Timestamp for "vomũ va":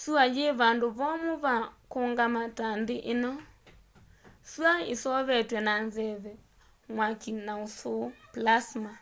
0.98-1.54